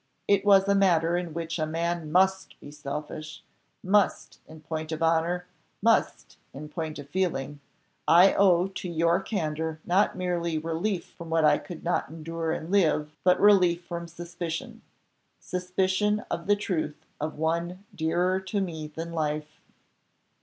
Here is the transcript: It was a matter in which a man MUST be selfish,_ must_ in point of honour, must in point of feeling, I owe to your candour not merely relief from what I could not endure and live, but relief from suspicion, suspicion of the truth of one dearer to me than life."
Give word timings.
It 0.27 0.43
was 0.43 0.67
a 0.67 0.73
matter 0.73 1.15
in 1.15 1.31
which 1.31 1.59
a 1.59 1.67
man 1.67 2.11
MUST 2.11 2.59
be 2.59 2.71
selfish,_ 2.71 3.41
must_ 3.85 4.39
in 4.47 4.61
point 4.61 4.91
of 4.91 5.03
honour, 5.03 5.45
must 5.79 6.37
in 6.55 6.69
point 6.69 6.97
of 6.97 7.07
feeling, 7.07 7.59
I 8.07 8.33
owe 8.33 8.65
to 8.67 8.89
your 8.89 9.19
candour 9.21 9.79
not 9.85 10.17
merely 10.17 10.57
relief 10.57 11.05
from 11.15 11.29
what 11.29 11.45
I 11.45 11.59
could 11.59 11.83
not 11.83 12.09
endure 12.09 12.51
and 12.51 12.71
live, 12.71 13.15
but 13.23 13.39
relief 13.39 13.85
from 13.85 14.07
suspicion, 14.07 14.81
suspicion 15.39 16.25
of 16.31 16.47
the 16.47 16.55
truth 16.55 17.05
of 17.19 17.37
one 17.37 17.85
dearer 17.93 18.39
to 18.39 18.59
me 18.59 18.87
than 18.87 19.13
life." 19.13 19.61